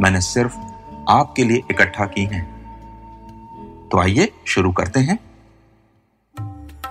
[0.00, 0.56] मैंने सिर्फ़
[1.08, 2.44] आपके लिए इकट्ठा की हैं।
[3.88, 5.18] तो आइए शुरू करते हैं।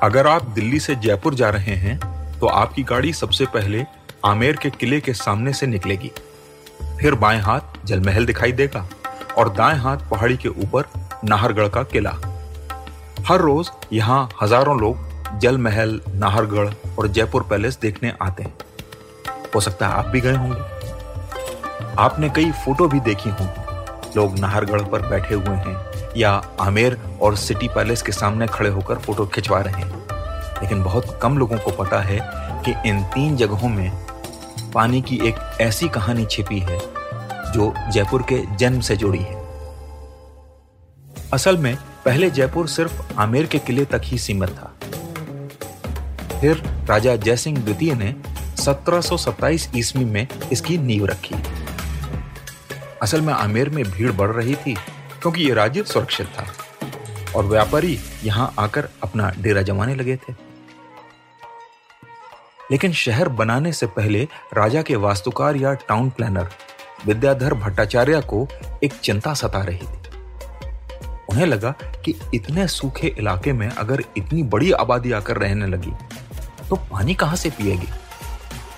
[0.04, 1.98] अगर आप दिल्ली से जयपुर जा रहे हैं
[2.40, 3.86] तो आपकी गाड़ी सबसे पहले
[4.26, 6.12] आमेर के किले के सामने से निकलेगी।
[7.00, 8.88] फिर बाएँ हाथ जलमहल दिखाई देगा
[9.38, 10.90] और दाएँ हाथ पहाड़ी के ऊपर
[11.24, 12.14] नाहरगढ़ का किला।
[13.28, 18.54] हर रोज यहाँ हज़ारों लोग जल महल नाहरगढ़ और जयपुर पैलेस देखने आते हैं।
[19.56, 20.75] हो सकता है आप भी गए होंगे।
[22.00, 25.78] आपने कई फ़ोटो भी देखी होंगी लोग नाहरगढ़ पर बैठे हुए हैं
[26.18, 30.06] या आमेर और सिटी पैलेस के सामने खड़े होकर फ़ोटो खिंचवा रहे हैं।
[30.62, 32.20] लेकिन बहुत कम लोगों को पता है
[32.64, 33.92] कि इन तीन जगहों में
[34.74, 36.80] पानी की एक ऐसी कहानी छिपी है
[37.52, 39.44] जो जयपुर के जन्म से जुड़ी है।
[41.34, 44.74] असल में पहले जयपुर सिर्फ़ आमेर के किले तक ही सीमित था।
[46.40, 48.16] फिर राजा जयसिंह द्वितीय ने
[48.58, 51.36] 1727 ईस्वी में इसकी नींव रखी।
[53.06, 54.74] असल में आमेर में भीड़ बढ़ रही थी,
[55.22, 56.46] क्योंकि ये राज्य सुरक्षित था।
[57.36, 60.34] और व्यापारी यहाँ आकर अपना डेरा जमाने लगे थे।
[62.72, 66.50] लेकिन शहर बनाने से पहले राजा के वास्तुकार या टाउन प्लानर
[67.06, 68.48] विद्याधर भट्टाचार्य को
[68.84, 70.02] एक चिंता सता रही थी।
[71.30, 71.72] उन्हें लगा
[72.06, 75.92] कि इतने सूखे इलाके में अगर इतनी बड़ी आबादी आकर रहने लगी
[76.70, 77.88] तो पानी कहाँ से पिएगी?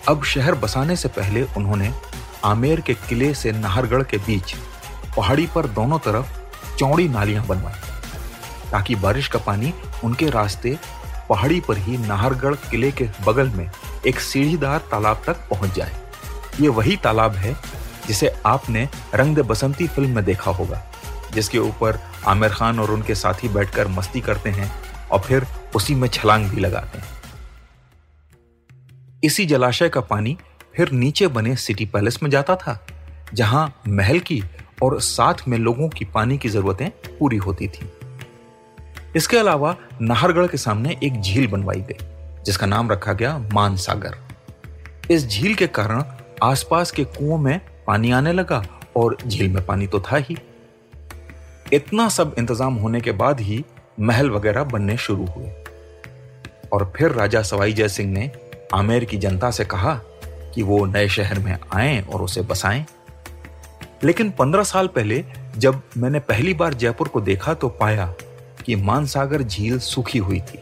[0.07, 1.93] अब शहर बसाने से पहले उन्होंने
[2.45, 4.55] आमेर के किले से नाहरगढ़ के बीच
[5.17, 6.35] पहाड़ी पर दोनों तरफ़
[6.77, 7.79] चौड़ी नालियाँ बनवाई,
[8.71, 10.77] ताकि बारिश का पानी उनके रास्ते
[11.29, 13.69] पहाड़ी पर ही नाहरगढ़ किले के बगल में
[14.07, 15.95] एक सीढ़ीदार तालाब तक पहुँच जाए।
[16.61, 17.55] ये वही तालाब है
[18.07, 20.81] जिसे आपने रंग दे बसंती फ़िल्म में देखा होगा,
[21.33, 24.71] जिसके ऊपर आमिर खान और उनके साथी बैठकर मस्ती करते हैं
[25.11, 27.15] और फिर उसी में छलांग भी लगाते हैं।
[29.23, 30.37] इसी जलाशय का पानी
[30.77, 32.79] फिर नीचे बने सिटी पैलेस में जाता था,
[33.33, 34.43] जहाँ महल की
[34.83, 37.89] और साथ में लोगों की पानी की जरूरतें पूरी होती थी।
[39.15, 41.97] इसके अलावा नाहरगढ़ के सामने एक झील बनवाई गई,
[42.45, 44.15] जिसका नाम रखा गया मान सागर
[45.11, 46.03] इस झील के कारण
[46.43, 48.63] आसपास के कुओं में पानी आने लगा
[48.95, 50.37] और झील में पानी तो था ही।
[51.73, 53.63] इतना सब इंतज़ाम होने के बाद ही
[53.99, 55.49] महल वगैरह बनने शुरू हुए।
[56.73, 58.31] और फिर राजा सवाई जय सिंह ने
[58.73, 59.99] आमेर की जनता से कहा
[60.57, 62.85] कि वो नए शहर में आए और उसे बसाएँ।
[64.03, 65.23] लेकिन पंद्रह साल पहले
[65.57, 68.05] जब मैंने पहली बार जयपुर को देखा तो पाया
[68.65, 70.59] कि मानसागर झील सूखी हुई थी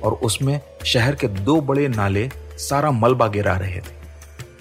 [0.00, 2.28] और उसमें शहर के दो बड़े नाले
[2.58, 3.98] सारा मलबा गिरा रहे थे।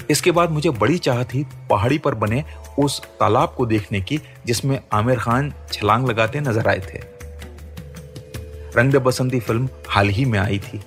[0.09, 2.43] इसके बाद मुझे बड़ी चाह थी पहाड़ी पर बने
[2.79, 7.01] उस तालाब को देखने की जिसमें आमिर खान छलांग लगाते नज़र आए थे।
[8.77, 10.81] रंग बसंती फ़िल्म हाल ही में आई थी।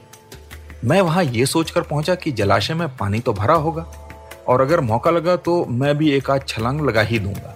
[0.85, 3.83] मैं वहाँ यह सोचकर पहुँचा कि जलाशय में पानी तो भरा होगा,
[4.49, 7.55] और अगर मौका लगा तो मैं भी एक आध छलांग लगा ही दूँगा।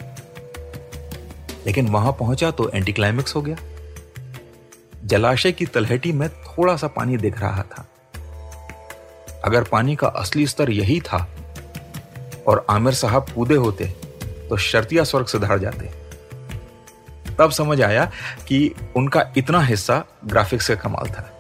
[1.67, 3.57] लेकिन वहाँ पहुँचा तो एंटी क्लाइमेक्स हो गया।
[5.05, 7.87] जलाशय की तलहटी में थोड़ा सा पानी दिख रहा था।
[9.45, 11.27] अगर पानी का असली स्तर यही था,
[12.49, 13.87] और आमिर साहब कूदे होते
[14.49, 15.91] तो शर्तिया स्वर्ग से सुधार जाते।
[17.39, 18.11] तब समझ आया
[18.49, 21.36] कि उनका इतना हिस्सा ग्राफिक्स का कमाल था।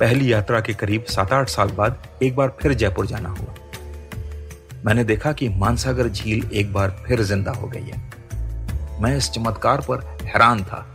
[0.00, 3.54] पहली यात्रा के करीब सात आठ साल बाद एक बार फिर जयपुर जाना हुआ।
[4.84, 7.98] मैंने देखा कि मानसागर झील एक बार फिर ज़िंदा हो गई है।
[9.02, 10.86] मैं इस चमत्कार पर हैरान था।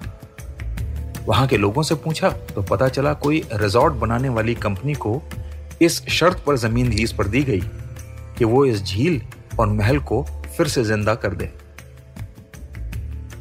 [1.28, 5.22] वहाँ के लोगों से पूछा तो पता चला कोई रिजॉर्ट बनाने वाली कंपनी को
[5.82, 7.62] इस शर्त पर ज़मीन लीज पर दी गई
[8.38, 9.22] कि वो इस झील
[9.60, 10.24] और महल को
[10.58, 11.52] फिर से ज़िंदा कर दे।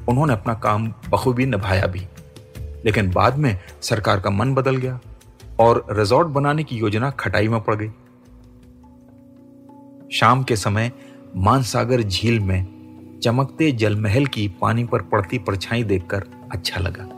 [0.09, 2.07] उन्होंने अपना काम बखूबी निभाया भी,
[2.85, 4.99] लेकिन बाद में सरकार का मन बदल गया।
[5.61, 7.91] और रिजॉर्ट बनाने की योजना खटाई में पड़ गई।
[10.13, 10.91] शाम के समय
[11.37, 17.09] मानसागर झील में चमकते जलमहल की पानी पर पड़ती परछाई देखकर अच्छा लगा।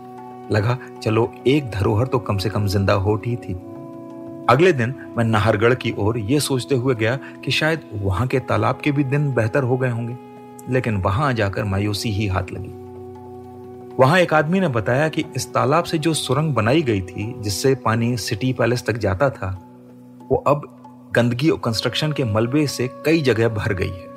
[0.52, 3.54] लगा, चलो एक धरोहर तो कम से कम ज़िंदा हो ही थी।
[4.50, 8.80] अगले दिन मैं नाहरगढ़ की ओर यह सोचते हुए गया कि शायद वहाँ के तालाब
[8.84, 10.16] के भी दिन बेहतर हो गए होंगे,
[10.72, 12.72] लेकिन वहाँ जाकर मायूसी ही हाथ लगी।
[14.00, 17.74] वहाँ एक आदमी ने बताया कि इस तालाब से जो सुरंग बनाई गई थी, जिससे
[17.74, 19.48] पानी सिटी पैलेस तक जाता था,
[20.30, 20.62] वो अब
[21.14, 24.14] गंदगी और कंस्ट्रक्शन के मलबे से कई जगह भर गई है।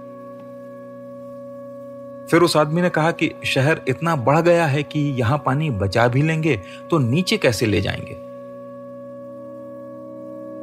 [2.27, 6.07] फिर उस आदमी ने कहा कि शहर इतना बढ़ गया है कि यहाँ पानी बचा
[6.07, 8.13] भी लेंगे तो नीचे कैसे ले जाएँगे?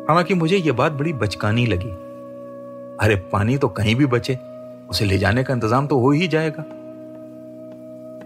[0.09, 1.91] हालाँकि मुझे यह बात बड़ी बचकानी लगी।
[3.01, 4.39] अरे पानी तो कहीं भी बचे,
[4.91, 6.75] उसे ले जाने का इंतज़ाम तो हो ही जाएगा।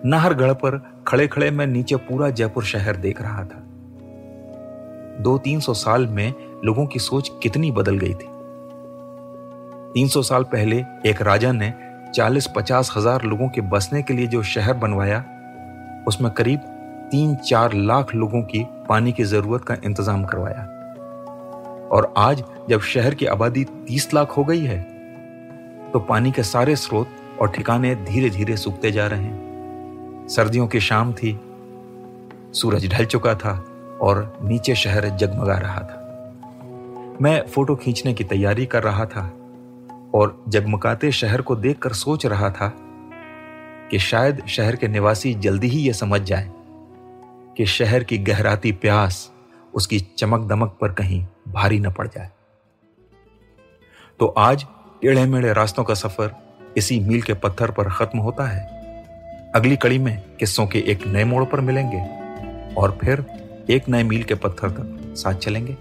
[0.04, 3.62] नाहरगढ़ पर खड़े खड़े मैं नीचे पूरा जयपुर शहर देख रहा था।
[5.22, 6.32] दो तीन सौ साल में
[6.64, 8.28] लोगों की सोच कितनी बदल गई थी।
[9.94, 11.72] तीन सौ साल पहले एक राजा ने
[12.14, 15.18] चालीस पचास हज़ार लोगों के बसने के लिए जो शहर बनवाया,
[16.08, 16.60] उसमें करीब
[17.10, 20.64] तीन चार लाख लोगों की पानी की ज़रूरत का इंतज़ाम करवाया।
[21.88, 24.80] और आज जब शहर की आबादी तीस लाख हो गई है
[25.92, 29.49] तो पानी के सारे स्रोत और ठिकाने धीरे धीरे सूखते जा रहे हैं।
[30.30, 31.40] सर्दियों की शाम थी।
[32.52, 33.64] सूरज ढल चुका था
[34.00, 35.96] और नीचे शहर जगमगा रहा था।
[37.22, 39.32] मैं फ़ोटो खींचने की तैयारी कर रहा था
[40.14, 42.74] और जगमगाते शहर को देखकर सोच रहा था
[43.90, 46.52] कि शायद शहर के निवासी जल्दी ही यह समझ जाए
[47.56, 49.32] कि शहर की गहराती प्यास
[49.74, 52.30] उसकी चमक दमक पर कहीं भारी न पड़ जाए।
[54.20, 54.66] तो आज
[55.02, 56.34] टेढ़े मेढ़े रास्तों का सफ़र
[56.76, 58.79] इसी मील के पत्थर पर खत्म होता है।
[59.54, 62.00] अगली कड़ी में किस्सों के एक नए मोड़ पर मिलेंगे
[62.74, 63.24] और फिर
[63.70, 65.76] एक नए मील के पत्थर तक साथ चलेंगे।